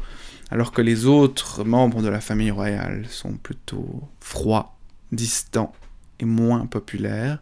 Alors 0.50 0.72
que 0.72 0.82
les 0.82 1.06
autres 1.06 1.64
membres 1.64 2.02
de 2.02 2.10
la 2.10 2.20
famille 2.20 2.52
royale 2.52 3.06
sont 3.08 3.34
plutôt 3.34 4.10
froids, 4.20 4.76
distants 5.12 5.74
et 6.20 6.26
moins 6.26 6.66
populaires. 6.66 7.40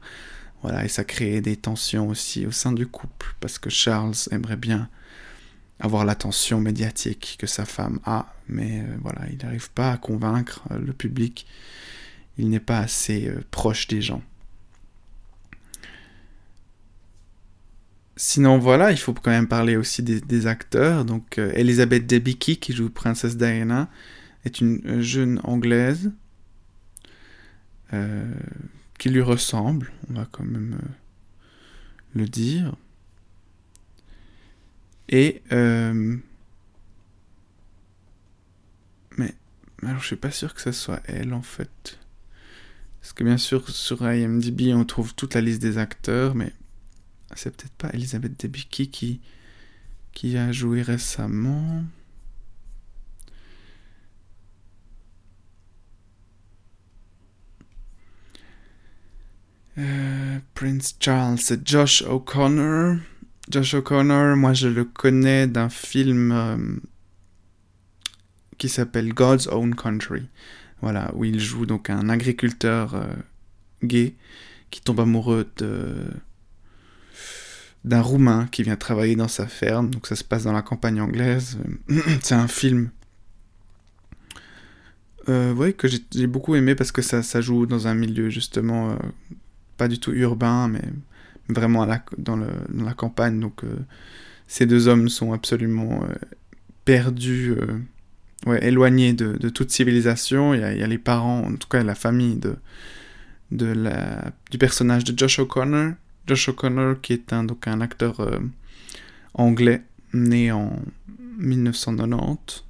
Voilà, 0.61 0.83
et 0.83 0.89
ça 0.89 1.05
crée 1.05 1.39
des 1.39 1.55
tensions 1.55 2.09
aussi 2.09 2.45
au 2.45 2.51
sein 2.51 2.73
du 2.73 2.85
couple, 2.85 3.33
parce 3.39 3.57
que 3.57 3.69
Charles 3.69 4.13
aimerait 4.29 4.57
bien 4.57 4.89
avoir 5.79 6.05
l'attention 6.05 6.59
médiatique 6.59 7.37
que 7.39 7.47
sa 7.47 7.65
femme 7.65 7.99
a, 8.05 8.33
mais 8.47 8.81
euh, 8.81 8.97
voilà, 9.01 9.21
il 9.31 9.37
n'arrive 9.37 9.71
pas 9.71 9.93
à 9.93 9.97
convaincre 9.97 10.63
euh, 10.71 10.79
le 10.79 10.93
public. 10.93 11.45
Il 12.37 12.49
n'est 12.49 12.59
pas 12.59 12.79
assez 12.79 13.27
euh, 13.27 13.41
proche 13.51 13.87
des 13.87 14.01
gens. 14.01 14.21
Sinon, 18.17 18.57
voilà, 18.57 18.91
il 18.91 18.97
faut 18.97 19.13
quand 19.13 19.31
même 19.31 19.47
parler 19.47 19.77
aussi 19.77 20.03
des, 20.03 20.47
acteurs. 20.47 21.05
Donc, 21.05 21.37
Elizabeth 21.37 22.05
Debicki, 22.05 22.57
qui 22.57 22.73
joue 22.73 22.89
Princesse 22.89 23.37
Diana, 23.37 23.89
est 24.43 24.59
une 24.59 25.01
jeune 25.01 25.39
anglaise 25.45 26.11
qui 28.97 29.09
lui 29.09 29.21
ressemble, 29.21 29.93
on 30.09 30.15
va 30.15 30.27
quand 30.29 30.43
même 30.43 30.77
le 32.13 32.25
dire. 32.25 32.75
Et. 35.09 35.41
mais. 39.17 39.33
Alors, 39.83 39.99
je 40.01 40.07
suis 40.07 40.15
pas 40.15 40.31
sûr 40.31 40.53
que 40.53 40.61
ce 40.61 40.71
soit 40.71 41.01
elle, 41.05 41.33
en 41.33 41.41
fait. 41.41 41.99
Parce 43.01 43.13
que, 43.13 43.23
bien 43.23 43.37
sûr, 43.37 43.69
sur 43.69 44.07
IMDb, 44.07 44.73
on 44.73 44.85
trouve 44.85 45.15
toute 45.15 45.33
la 45.33 45.41
liste 45.41 45.61
des 45.61 45.77
acteurs, 45.77 46.35
mais 46.35 46.53
c'est 47.35 47.55
peut-être 47.55 47.73
pas 47.73 47.89
Elisabeth 47.93 48.39
Debicki 48.39 48.89
qui, 48.89 49.21
qui 50.13 50.37
a 50.37 50.51
joué 50.51 50.81
récemment. 50.81 51.83
Euh, 59.77 60.39
Prince 60.55 60.95
Charles, 60.99 61.39
Josh 61.63 62.01
O'Connor. 62.01 62.97
Josh 63.49 63.73
O'Connor, 63.73 64.35
moi 64.35 64.53
je 64.53 64.67
le 64.67 64.85
connais 64.85 65.47
d'un 65.47 65.69
film 65.69 66.31
euh, 66.31 66.57
qui 68.59 68.69
s'appelle 68.69 69.11
God's 69.11 69.47
Own 69.47 69.73
Country. 69.73 70.27
Voilà, 70.81 71.11
où 71.15 71.25
il 71.25 71.39
joue 71.39 71.65
donc 71.65 71.89
un 71.89 72.09
agriculteur 72.09 72.93
euh, 72.93 73.07
gay 73.83 74.13
qui 74.69 74.81
tombe 74.81 74.99
amoureux 74.99 75.47
d'un 77.83 78.01
Roumain 78.01 78.47
qui 78.51 78.61
vient 78.61 78.75
travailler 78.75 79.15
dans 79.15 79.27
sa 79.27 79.47
ferme. 79.47 79.89
Donc 79.89 80.05
ça 80.05 80.15
se 80.15 80.23
passe 80.23 80.43
dans 80.43 80.53
la 80.53 80.61
campagne 80.61 81.01
anglaise. 81.01 81.57
C'est 82.21 82.35
un 82.35 82.47
film 82.47 82.91
euh, 85.27 85.71
que 85.71 85.87
j'ai 85.87 86.27
beaucoup 86.27 86.53
aimé 86.53 86.75
parce 86.75 86.91
que 86.91 87.01
ça, 87.01 87.41
joue 87.41 87.65
dans 87.65 87.87
un 87.87 87.95
milieu 87.95 88.29
justement 88.29 88.95
pas 89.75 89.87
du 89.87 89.99
tout 89.99 90.11
urbain, 90.11 90.67
mais 90.67 90.83
vraiment 91.49 91.87
dans, 92.17 92.37
la 92.37 92.93
campagne. 92.93 93.39
Donc 93.39 93.63
euh, 93.63 93.75
ces 94.47 94.65
deux 94.65 94.87
hommes 94.87 95.09
sont 95.09 95.33
absolument 95.33 96.03
euh, 96.03 96.13
perdus, 96.85 97.55
ouais, 98.45 98.65
éloignés 98.65 99.13
de, 99.13 99.49
toute 99.49 99.71
civilisation. 99.71 100.53
Il 100.53 100.61
y, 100.61 100.63
a, 100.63 100.87
les 100.87 100.97
parents, 100.97 101.41
en 101.41 101.55
tout 101.55 101.67
cas 101.67 101.83
la 101.83 101.95
famille 101.95 102.37
de, 102.37 102.55
du 103.51 104.57
personnage 104.57 105.03
de 105.03 105.17
Josh 105.17 105.39
O'Connor 105.39 105.93
Josh 106.29 106.49
O'Connor, 106.49 107.01
qui 107.01 107.13
est 107.13 107.33
un, 107.33 107.43
donc 107.43 107.67
un 107.67 107.81
acteur 107.81 108.19
euh, 108.19 108.37
anglais 109.33 109.81
né 110.13 110.51
en 110.51 110.79
1990 111.39 112.63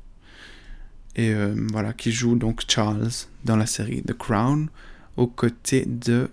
et 1.17 1.33
euh, 1.33 1.53
voilà 1.71 1.91
qui 1.91 2.13
joue 2.13 2.35
donc 2.35 2.63
Charles 2.69 3.09
dans 3.43 3.57
la 3.57 3.65
série 3.65 4.01
The 4.01 4.17
Crown 4.17 4.69
aux 5.17 5.27
côtés 5.27 5.83
de 5.85 6.29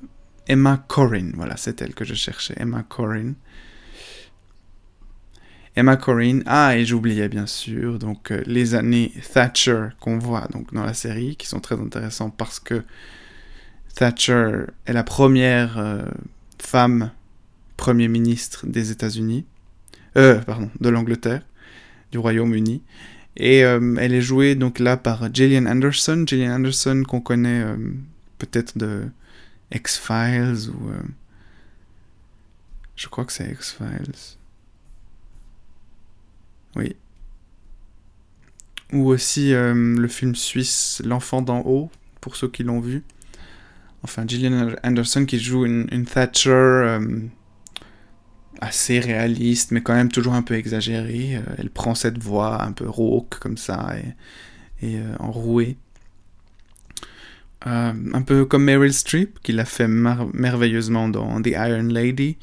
Emma 0.46 0.84
Corrin. 0.88 1.30
Voilà, 1.34 1.56
c'est 1.56 1.80
elle 1.82 1.94
que 1.94 2.04
je 2.04 2.14
cherchais, 2.14 2.54
Emma 2.56 2.82
Corrin. 2.82 3.34
Emma 5.74 5.96
Corrin. 5.96 6.40
Ah, 6.46 6.76
et 6.76 6.84
j'oubliais 6.84 7.28
bien 7.28 7.46
sûr 7.46 7.98
donc 7.98 8.30
euh, 8.30 8.42
les 8.46 8.74
années 8.74 9.12
Thatcher 9.32 9.88
qu'on 10.00 10.18
voit 10.18 10.48
donc 10.52 10.72
dans 10.72 10.84
la 10.84 10.94
série, 10.94 11.36
qui 11.36 11.46
sont 11.46 11.60
très 11.60 11.78
intéressants 11.78 12.30
parce 12.30 12.60
que 12.60 12.82
Thatcher 13.94 14.64
est 14.86 14.92
la 14.92 15.04
première 15.04 16.06
femme 16.58 17.10
Premier 17.76 18.08
ministre 18.08 18.66
des 18.66 18.90
États-Unis, 18.90 19.44
euh, 20.16 20.40
pardon, 20.40 20.70
de 20.80 20.88
l'Angleterre, 20.88 21.42
du 22.10 22.18
Royaume-Uni. 22.18 22.82
Et 23.36 23.64
euh, 23.64 23.96
elle 23.98 24.14
est 24.14 24.22
jouée 24.22 24.54
donc 24.54 24.78
là 24.78 24.96
par 24.96 25.32
Gillian 25.32 25.66
Anderson. 25.66 26.24
Gillian 26.26 26.54
Anderson 26.54 27.02
qu'on 27.06 27.20
connaît 27.20 27.62
euh, 27.62 27.76
peut-être 28.38 28.78
de 28.78 29.02
X-Files 29.72 30.70
ou... 30.70 30.90
Euh, 30.90 31.02
je 32.96 33.08
crois 33.08 33.24
que 33.24 33.32
c'est 33.32 33.50
X-Files. 33.50 34.36
Oui. 36.76 36.96
Ou 38.92 39.08
aussi 39.08 39.50
le 39.52 40.08
film 40.08 40.34
suisse 40.34 41.02
L'enfant 41.04 41.42
d'en 41.42 41.60
haut, 41.60 41.90
pour 42.20 42.36
ceux 42.36 42.48
qui 42.48 42.62
l'ont 42.62 42.80
vu. 42.80 43.04
Enfin, 44.02 44.24
Gillian 44.26 44.74
Anderson 44.82 45.26
qui 45.26 45.38
joue 45.38 45.66
une, 45.66 46.06
Thatcher 46.06 46.98
assez 48.60 49.00
réaliste, 49.00 49.70
mais 49.70 49.82
quand 49.82 49.94
même 49.94 50.10
toujours 50.10 50.34
un 50.34 50.42
peu 50.42 50.54
exagérée. 50.54 51.36
Euh, 51.36 51.54
elle 51.58 51.70
prend 51.70 51.94
cette 51.94 52.18
voix 52.18 52.62
un 52.62 52.72
peu 52.72 52.88
rauque 52.88 53.38
comme 53.38 53.56
ça 53.56 53.94
et, 54.82 54.96
euh, 54.96 55.16
enrouée. 55.18 55.76
Euh, 57.66 57.92
un 58.12 58.22
peu 58.22 58.44
comme 58.44 58.64
Meryl 58.64 58.92
Streep, 58.92 59.38
qui 59.42 59.52
l'a 59.52 59.64
fait 59.64 59.88
merveilleusement 59.88 61.08
dans 61.08 61.40
The 61.40 61.48
Iron 61.48 61.88
Lady. 61.88 62.36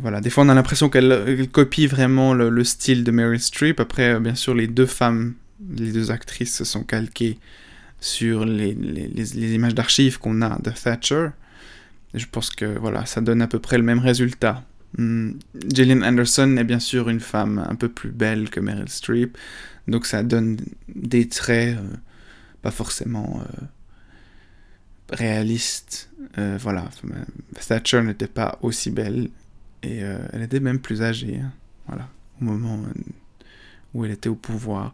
Voilà, 0.00 0.20
des 0.20 0.30
fois 0.30 0.44
on 0.44 0.48
a 0.48 0.54
l'impression 0.54 0.88
qu'elle 0.88 1.48
copie 1.50 1.88
vraiment 1.88 2.34
le, 2.34 2.62
style 2.62 3.02
de 3.02 3.10
Meryl 3.10 3.40
Streep. 3.40 3.80
Après, 3.80 4.20
bien 4.20 4.36
sûr, 4.36 4.54
les 4.54 4.68
deux 4.68 4.86
femmes, 4.86 5.34
les 5.76 5.90
deux 5.90 6.12
actrices 6.12 6.56
se 6.56 6.64
sont 6.64 6.84
calquées 6.84 7.38
sur 7.98 8.44
les, 8.44 8.76
images 9.54 9.74
d'archives 9.74 10.20
qu'on 10.20 10.40
a 10.40 10.56
de 10.60 10.70
Thatcher. 10.70 11.30
Je 12.14 12.26
pense 12.30 12.50
que 12.50 12.78
voilà, 12.78 13.06
ça 13.06 13.20
donne 13.20 13.42
à 13.42 13.48
peu 13.48 13.58
près 13.58 13.76
le 13.76 13.82
même 13.82 13.98
résultat 13.98 14.62
Hmm, 14.98 15.38
Gillian 15.72 16.02
Anderson 16.02 16.56
est 16.58 16.64
bien 16.64 16.78
sûr 16.78 17.08
une 17.08 17.20
femme 17.20 17.64
un 17.66 17.74
peu 17.74 17.88
plus 17.88 18.10
belle 18.10 18.50
que 18.50 18.60
Meryl 18.60 18.90
Streep, 18.90 19.38
donc 19.88 20.04
ça 20.04 20.22
donne 20.22 20.58
des 20.94 21.28
traits 21.28 21.78
euh, 21.78 21.96
pas 22.60 22.70
forcément 22.70 23.40
euh, 23.40 23.64
réalistes. 25.12 26.10
Euh, 26.38 26.58
voilà, 26.60 26.88
Thatcher 27.66 28.02
n'était 28.02 28.26
pas 28.26 28.58
aussi 28.62 28.90
belle 28.90 29.28
et 29.82 29.98
elle 30.32 30.42
était 30.42 30.60
même 30.60 30.78
plus 30.78 31.02
âgée. 31.02 31.40
Hein, 31.42 31.52
voilà, 31.86 32.08
au 32.40 32.44
moment 32.44 32.80
où 33.94 34.04
elle 34.04 34.12
était 34.12 34.28
au 34.28 34.34
pouvoir. 34.34 34.92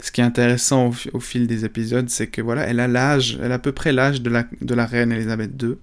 Ce 0.00 0.10
qui 0.10 0.20
est 0.20 0.24
intéressant 0.24 0.92
au, 1.12 1.20
fil 1.20 1.46
des 1.46 1.64
épisodes, 1.64 2.08
c'est 2.10 2.26
que 2.26 2.42
voilà, 2.42 2.62
elle 2.62 2.80
a 2.80 2.88
l'âge, 2.88 3.38
elle 3.42 3.52
a 3.52 3.56
à 3.56 3.58
peu 3.58 3.72
près 3.72 3.92
l'âge 3.92 4.22
de 4.22 4.30
la, 4.30 4.44
de 4.60 4.74
la 4.74 4.86
reine 4.86 5.12
Elisabeth 5.12 5.62
II. 5.62 5.76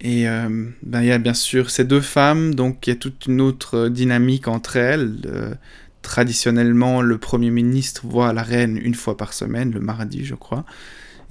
Et 0.00 0.28
euh, 0.28 0.68
ben, 0.82 1.00
il 1.00 1.08
y 1.08 1.12
a 1.12 1.18
bien 1.18 1.34
sûr 1.34 1.70
ces 1.70 1.84
deux 1.84 2.00
femmes, 2.00 2.54
donc 2.54 2.86
il 2.86 2.90
y 2.90 2.92
a 2.92 2.96
toute 2.96 3.26
une 3.26 3.40
autre 3.40 3.88
dynamique 3.88 4.46
entre 4.46 4.76
elles. 4.76 5.16
Euh, 5.26 5.54
traditionnellement, 6.02 7.02
le 7.02 7.18
Premier 7.18 7.50
ministre 7.50 8.06
voit 8.06 8.32
la 8.32 8.42
reine 8.42 8.78
une 8.80 8.94
fois 8.94 9.16
par 9.16 9.32
semaine, 9.32 9.72
le 9.72 9.80
mardi 9.80 10.24
je 10.24 10.36
crois, 10.36 10.64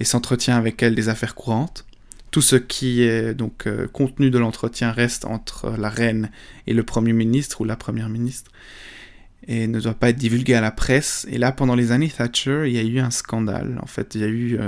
et 0.00 0.04
s'entretient 0.04 0.56
avec 0.56 0.82
elle 0.82 0.94
des 0.94 1.08
affaires 1.08 1.34
courantes. 1.34 1.84
Tout 2.30 2.42
ce 2.42 2.56
qui 2.56 3.02
est 3.02 3.34
donc 3.34 3.66
euh, 3.66 3.86
contenu 3.88 4.30
de 4.30 4.38
l'entretien 4.38 4.92
reste 4.92 5.24
entre 5.24 5.70
la 5.78 5.88
reine 5.88 6.30
et 6.66 6.74
le 6.74 6.82
Premier 6.82 7.12
ministre 7.12 7.60
ou 7.60 7.64
la 7.64 7.76
Première 7.76 8.08
ministre 8.08 8.50
et 9.46 9.66
ne 9.66 9.80
doit 9.80 9.94
pas 9.94 10.10
être 10.10 10.16
divulgué 10.16 10.54
à 10.54 10.60
la 10.60 10.70
presse. 10.70 11.26
Et 11.30 11.38
là, 11.38 11.52
pendant 11.52 11.74
les 11.74 11.90
années 11.90 12.10
Thatcher, 12.10 12.64
il 12.66 12.74
y 12.74 12.78
a 12.78 12.82
eu 12.82 12.98
un 12.98 13.10
scandale. 13.10 13.78
En 13.82 13.86
fait, 13.86 14.14
il 14.14 14.20
y 14.20 14.24
a 14.24 14.28
eu 14.28 14.58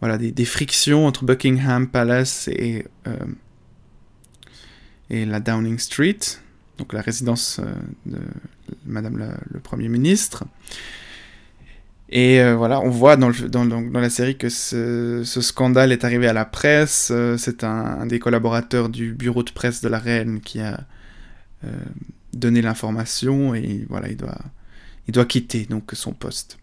voilà, 0.00 0.16
des, 0.16 0.44
frictions 0.44 1.06
entre 1.06 1.24
Buckingham 1.24 1.86
Palace 1.86 2.48
et, 2.48 2.86
euh, 3.06 3.16
et 5.10 5.26
la 5.26 5.40
Downing 5.40 5.78
Street, 5.78 6.18
donc 6.78 6.94
la 6.94 7.02
résidence 7.02 7.60
euh, 7.60 7.74
de 8.06 8.18
Madame 8.86 9.36
le 9.50 9.60
Premier 9.60 9.88
ministre. 9.88 10.44
Et 12.10 12.40
euh, 12.40 12.56
voilà, 12.56 12.80
on 12.80 12.90
voit 12.90 13.16
dans, 13.16 13.30
la 13.30 14.10
série 14.10 14.36
que 14.36 14.48
ce, 14.48 15.22
scandale 15.24 15.92
est 15.92 16.04
arrivé 16.04 16.26
à 16.26 16.32
la 16.32 16.44
presse. 16.44 17.12
C'est 17.38 17.64
un, 17.64 18.06
des 18.06 18.18
collaborateurs 18.18 18.88
du 18.88 19.14
bureau 19.14 19.42
de 19.42 19.50
presse 19.50 19.80
de 19.80 19.88
la 19.88 19.98
reine 19.98 20.40
qui 20.40 20.60
a 20.60 20.80
donné 22.32 22.62
l'information 22.62 23.54
et 23.54 23.84
voilà, 23.88 24.08
il 24.08 24.16
doit, 24.16 24.38
il 25.06 25.12
doit 25.12 25.26
quitter 25.26 25.66
donc 25.66 25.90
son 25.92 26.12
poste. 26.12 26.58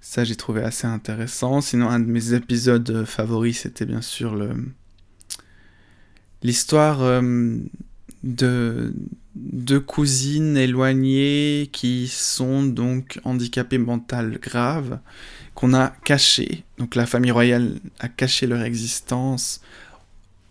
Ça, 0.00 0.22
j'ai 0.22 0.36
trouvé 0.36 0.62
assez 0.62 0.86
intéressant. 0.86 1.60
Sinon, 1.60 1.88
un 1.88 1.98
de 1.98 2.04
mes 2.04 2.32
épisodes 2.32 3.04
favoris, 3.04 3.60
c'était 3.60 3.86
bien 3.86 4.02
sûr 4.02 4.36
le 4.36 4.50
l'histoire 6.42 7.02
euh, 7.02 7.58
de 8.26 8.92
deux 9.36 9.80
cousines 9.80 10.56
éloignées 10.56 11.68
qui 11.72 12.08
sont 12.08 12.64
donc 12.64 13.20
handicapées 13.24 13.78
mentales 13.78 14.38
graves, 14.40 14.98
qu'on 15.54 15.72
a 15.72 15.88
cachées. 16.04 16.64
Donc 16.78 16.94
la 16.94 17.06
famille 17.06 17.30
royale 17.30 17.78
a 18.00 18.08
caché 18.08 18.46
leur 18.46 18.62
existence 18.62 19.60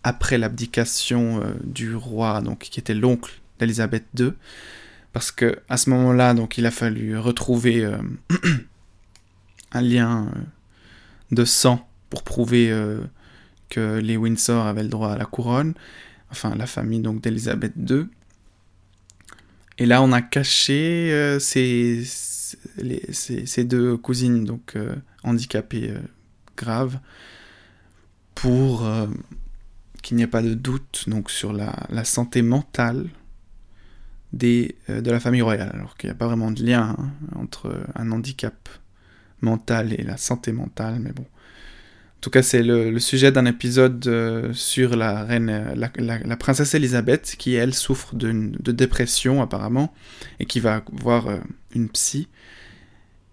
après 0.02 0.38
l'abdication 0.38 1.42
euh, 1.42 1.54
du 1.64 1.94
roi, 1.94 2.40
donc 2.40 2.60
qui 2.60 2.80
était 2.80 2.94
l'oncle 2.94 3.40
d'Elisabeth 3.58 4.04
II, 4.18 4.32
parce 5.12 5.30
que 5.30 5.58
à 5.68 5.76
ce 5.76 5.90
moment-là, 5.90 6.32
donc 6.32 6.58
il 6.58 6.66
a 6.66 6.70
fallu 6.70 7.18
retrouver 7.18 7.84
euh, 7.84 7.98
un 9.72 9.80
lien 9.82 10.26
euh, 10.26 10.40
de 11.32 11.44
sang 11.44 11.86
pour 12.08 12.22
prouver 12.22 12.72
que 13.68 13.98
les 13.98 14.16
Windsor 14.16 14.64
avaient 14.64 14.84
le 14.84 14.88
droit 14.88 15.10
à 15.10 15.18
la 15.18 15.24
couronne, 15.24 15.74
enfin 16.30 16.54
la 16.54 16.66
famille 16.66 17.00
donc 17.00 17.20
d'Elisabeth 17.20 17.74
II. 17.76 18.06
Et 19.78 19.86
là, 19.86 20.02
on 20.02 20.12
a 20.12 20.22
caché 20.22 21.10
euh, 21.12 21.38
ces, 21.38 22.04
deux 23.64 23.96
cousines 23.98 24.44
donc 24.44 24.76
handicapées 25.22 25.92
graves 26.56 26.98
pour 28.34 28.88
qu'il 30.02 30.16
n'y 30.16 30.22
ait 30.22 30.28
pas 30.28 30.42
de 30.42 30.54
doute 30.54 31.04
donc 31.08 31.30
sur 31.30 31.52
la, 31.52 32.04
santé 32.04 32.40
mentale 32.40 33.08
de 34.32 34.70
la 34.88 35.20
famille 35.20 35.42
royale, 35.42 35.70
alors 35.74 35.96
qu'il 35.96 36.08
n'y 36.08 36.12
a 36.12 36.16
pas 36.16 36.26
vraiment 36.26 36.50
de 36.50 36.62
lien 36.64 36.96
hein, 36.98 37.10
entre 37.34 37.84
un 37.94 38.12
handicap 38.12 38.68
mentale 39.40 39.92
et 39.92 40.02
la 40.02 40.16
santé 40.16 40.52
mentale, 40.52 40.98
mais 41.00 41.12
bon. 41.12 41.26
Tout 42.26 42.30
cas, 42.30 42.42
c'est 42.42 42.64
le, 42.64 42.98
sujet 42.98 43.30
d'un 43.30 43.46
épisode 43.46 44.04
euh, 44.08 44.52
sur 44.52 44.96
la 44.96 45.22
reine, 45.22 45.48
euh, 45.48 46.20
la, 46.24 46.36
princesse 46.36 46.74
Elisabeth, 46.74 47.36
qui 47.38 47.54
elle 47.54 47.72
souffre 47.72 48.16
de, 48.16 48.72
dépression 48.72 49.42
apparemment, 49.42 49.94
et 50.40 50.44
qui 50.44 50.58
va 50.58 50.82
voir 50.90 51.28
euh, 51.28 51.38
une 51.72 51.88
psy 51.88 52.26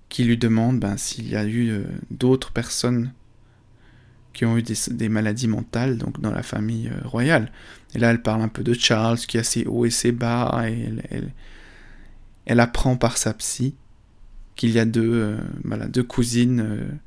qui 0.09 0.25
lui 0.25 0.37
demande 0.37 0.79
ben, 0.79 0.95
s'il 0.95 1.27
y 1.27 1.35
a 1.35 1.43
eu 1.43 1.83
d'autres 2.11 2.51
personnes 2.51 3.13
qui 4.31 4.45
ont 4.45 4.59
eu 4.59 4.61
des, 4.61 5.09
maladies 5.09 5.47
mentales 5.47 5.97
donc 5.97 6.21
dans 6.21 6.31
la 6.31 6.43
famille 6.43 6.91
royale. 7.03 7.51
Et 7.95 7.97
là, 7.97 8.11
elle 8.11 8.21
parle 8.21 8.43
un 8.43 8.47
peu 8.47 8.61
de 8.61 8.75
Charles 8.75 9.17
qui 9.17 9.39
a 9.39 9.43
ses 9.43 9.65
hauts 9.65 9.85
et 9.85 9.89
ses 9.89 10.11
bas, 10.11 10.65
et 10.67 10.87
elle, 12.45 12.59
apprend 12.59 12.95
par 12.95 13.17
sa 13.17 13.33
psy 13.33 13.73
qu'il 14.55 14.69
y 14.69 14.77
a 14.77 14.85
deux, 14.85 15.35
voilà, 15.63 15.87
deux 15.87 16.03
cousines 16.03 16.99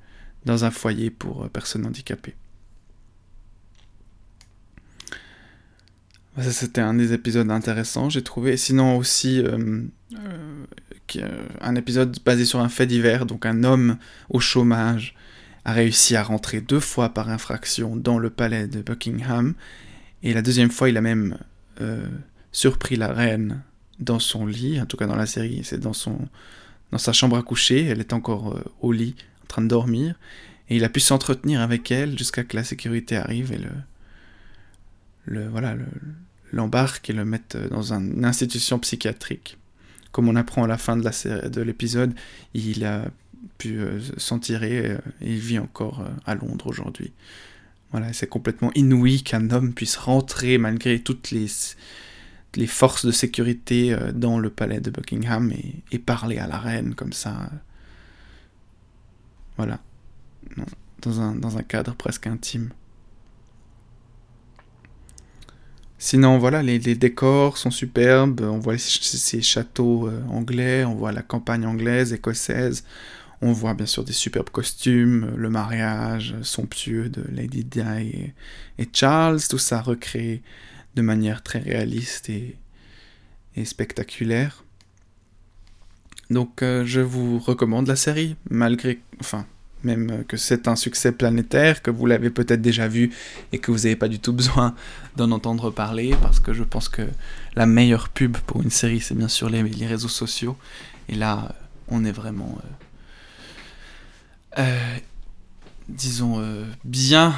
dans 0.46 0.64
un 0.64 0.70
foyer 0.70 1.10
pour 1.10 1.44
euh, 1.44 1.48
personnes 1.48 1.84
handicapées. 1.84 2.34
C'était 6.40 6.82
un 6.82 6.94
des 6.94 7.12
épisodes 7.12 7.50
intéressants, 7.50 8.10
j'ai 8.10 8.22
trouvé. 8.22 8.58
Sinon 8.58 8.98
aussi, 8.98 9.42
un 11.62 11.74
épisode 11.76 12.18
basé 12.26 12.44
sur 12.44 12.60
un 12.60 12.68
fait 12.68 12.86
divers, 12.86 13.24
donc 13.24 13.46
un 13.46 13.64
homme 13.64 13.96
au 14.28 14.38
chômage 14.38 15.14
a 15.64 15.72
réussi 15.72 16.14
à 16.14 16.22
rentrer 16.22 16.60
deux 16.60 16.78
fois 16.78 17.08
par 17.08 17.30
infraction 17.30 17.96
dans 17.96 18.18
le 18.18 18.28
palais 18.28 18.66
de 18.66 18.82
Buckingham, 18.82 19.54
et 20.22 20.34
la 20.34 20.42
deuxième 20.42 20.70
fois, 20.70 20.90
il 20.90 20.98
a 20.98 21.00
même 21.00 21.38
surpris 22.52 22.96
la 22.96 23.14
reine 23.14 23.62
dans 23.98 24.18
son 24.18 24.46
lit, 24.46 24.80
en 24.80 24.86
tout 24.86 24.96
cas 24.96 25.06
dans 25.06 25.16
la 25.16 25.26
série, 25.26 25.62
c'est 25.64 25.80
dans 25.80 25.94
dans 26.92 26.98
sa 26.98 27.12
chambre 27.12 27.36
à 27.36 27.42
coucher, 27.42 27.84
elle 27.86 28.00
est 28.00 28.12
encore 28.12 28.54
euh, 28.54 28.64
au 28.80 28.92
lit, 28.92 29.16
train 29.56 29.62
de 29.62 29.68
dormir, 29.68 30.14
et 30.68 30.76
il 30.76 30.84
a 30.84 30.88
pu 30.88 31.00
s'entretenir 31.00 31.60
avec 31.60 31.90
elle 31.90 32.18
jusqu'à 32.18 32.44
que 32.44 32.56
la 32.56 32.64
sécurité 32.64 33.16
arrive 33.16 33.52
et 33.52 33.60
le, 35.26 35.48
voilà, 35.48 35.76
l'embarque 36.52 37.08
et 37.10 37.12
le 37.12 37.24
mette 37.24 37.56
dans 37.70 37.92
une 37.92 38.24
institution 38.24 38.78
psychiatrique. 38.78 39.56
Comme 40.12 40.28
on 40.28 40.36
apprend 40.36 40.64
à 40.64 40.66
la 40.66 40.78
fin 40.78 40.96
de, 40.96 41.60
l'épisode, 41.60 42.14
il 42.54 42.84
a 42.84 43.04
pu 43.58 43.78
euh, 43.78 44.00
s'en 44.16 44.38
tirer 44.38 44.90
euh, 44.90 44.98
et 45.20 45.32
il 45.34 45.38
vit 45.38 45.58
encore 45.58 46.04
à 46.26 46.34
Londres 46.34 46.66
aujourd'hui. 46.66 47.12
Voilà, 47.92 48.12
c'est 48.12 48.26
complètement 48.26 48.70
inouï 48.74 49.22
qu'un 49.22 49.50
homme 49.50 49.72
puisse 49.72 49.96
rentrer 49.96 50.58
malgré 50.58 50.98
toutes 51.00 51.30
les 51.30 52.66
forces 52.66 53.06
de 53.06 53.12
sécurité 53.12 53.92
euh, 53.92 54.12
dans 54.12 54.38
le 54.38 54.50
palais 54.50 54.80
de 54.80 54.90
Buckingham 54.90 55.52
et, 55.92 55.98
parler 55.98 56.38
à 56.38 56.46
la 56.46 56.58
reine 56.58 56.94
comme 56.94 57.12
ça. 57.12 57.50
Voilà. 59.56 59.80
dans, 61.02 61.20
un, 61.20 61.34
dans 61.34 61.58
un 61.58 61.62
cadre 61.62 61.94
presque 61.94 62.26
intime. 62.26 62.70
Sinon, 65.98 66.38
voilà, 66.38 66.62
les, 66.62 66.78
décors 66.78 67.56
sont 67.56 67.70
superbes. 67.70 68.42
On 68.42 68.58
voit 68.58 68.76
ces 68.78 69.40
châteaux 69.40 70.08
euh, 70.08 70.22
anglais, 70.28 70.84
on 70.84 70.94
voit 70.94 71.12
la 71.12 71.22
campagne 71.22 71.66
anglaise, 71.66 72.12
écossaise. 72.12 72.84
On 73.42 73.52
voit 73.52 73.74
bien 73.74 73.86
sûr 73.86 74.04
des 74.04 74.12
superbes 74.12 74.50
costumes, 74.50 75.32
le 75.36 75.50
mariage 75.50 76.34
somptueux 76.42 77.08
de 77.08 77.22
Lady 77.30 77.64
Di 77.64 77.80
et, 77.80 78.34
et 78.78 78.88
Charles. 78.92 79.40
Tout 79.48 79.58
ça 79.58 79.80
recréé 79.80 80.42
de 80.96 81.02
manière 81.02 81.42
très 81.42 81.58
réaliste 81.58 82.30
et, 82.30 82.56
spectaculaire. 83.64 84.64
Donc 86.30 86.62
euh, 86.62 86.84
je 86.84 87.00
vous 87.00 87.38
recommande 87.38 87.86
la 87.86 87.96
série, 87.96 88.36
malgré, 88.50 89.00
enfin, 89.20 89.46
même 89.84 90.24
que 90.24 90.36
c'est 90.36 90.66
un 90.68 90.76
succès 90.76 91.12
planétaire, 91.12 91.82
que 91.82 91.90
vous 91.90 92.06
l'avez 92.06 92.30
peut-être 92.30 92.60
déjà 92.60 92.88
vu 92.88 93.12
et 93.52 93.58
que 93.58 93.70
vous 93.70 93.78
n'avez 93.78 93.96
pas 93.96 94.08
du 94.08 94.18
tout 94.18 94.32
besoin 94.40 94.74
d'en 95.16 95.30
entendre 95.30 95.70
parler, 95.70 96.14
parce 96.20 96.40
que 96.40 96.52
je 96.52 96.64
pense 96.64 96.88
que 96.88 97.02
la 97.54 97.66
meilleure 97.66 98.08
pub 98.08 98.36
pour 98.38 98.62
une 98.62 98.70
série, 98.70 99.00
c'est 99.00 99.14
bien 99.14 99.28
sûr 99.28 99.48
les, 99.48 99.62
réseaux 99.86 100.08
sociaux. 100.08 100.56
Et 101.08 101.14
là, 101.14 101.54
on 101.88 102.04
est 102.04 102.12
vraiment, 102.12 102.58
euh, 104.58 104.62
euh, 104.62 104.98
disons, 105.88 106.42
bien 106.84 107.34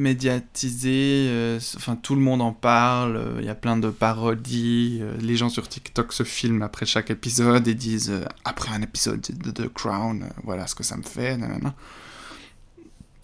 médiatisé, 0.00 1.26
euh, 1.28 1.60
enfin 1.76 1.94
tout 1.94 2.14
le 2.14 2.22
monde 2.22 2.40
en 2.40 2.52
parle, 2.52 3.16
euh, 3.16 3.36
il 3.38 3.44
y 3.44 3.50
a 3.50 3.54
plein 3.54 3.76
de 3.76 3.90
parodies, 3.90 4.98
euh, 5.02 5.14
les 5.20 5.36
gens 5.36 5.50
sur 5.50 5.68
TikTok 5.68 6.12
se 6.14 6.22
filment 6.22 6.62
après 6.62 6.86
chaque 6.86 7.10
épisode 7.10 7.68
et 7.68 7.74
disent 7.74 8.12
après 8.44 8.72
un 8.72 8.80
épisode 8.80 9.20
de 9.20 9.50
The 9.50 9.72
Crown, 9.72 10.30
voilà 10.42 10.66
ce 10.66 10.74
que 10.74 10.82
ça 10.82 10.96
me 10.96 11.02
fait. 11.02 11.38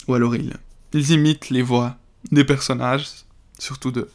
Ou 0.07 0.13
alors 0.13 0.35
ils, 0.35 0.53
ils 0.93 1.11
imitent 1.11 1.49
les 1.49 1.63
voix 1.63 1.97
des 2.31 2.45
personnages, 2.45 3.07
surtout 3.57 3.91
de 3.91 4.09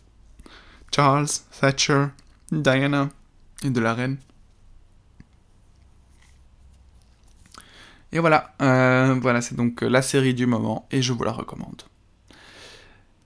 Charles, 0.95 1.27
Thatcher, 1.61 2.07
Diana 2.53 3.09
et 3.65 3.71
de 3.71 3.81
la 3.81 3.95
reine. 3.95 4.19
Et 8.13 8.21
voilà, 8.21 8.55
voilà, 8.59 9.41
c'est 9.41 9.57
donc 9.57 9.81
la 9.81 10.03
série 10.03 10.35
du 10.35 10.47
moment 10.47 10.87
et 10.93 11.03
je 11.03 11.13
vous 11.13 11.25
la 11.25 11.33
recommande. 11.33 11.83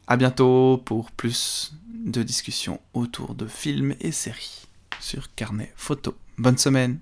À 0.09 0.17
bientôt 0.17 0.81
pour 0.85 1.11
plus 1.11 1.75
de 1.89 2.23
discussions 2.23 2.81
autour 2.95 3.35
de 3.35 3.47
films 3.47 3.95
et 4.01 4.13
séries 4.13 4.69
sur 5.01 5.35
Carnet 5.35 5.73
Photo. 5.75 6.15
Bonne 6.39 6.59
semaine. 6.59 7.01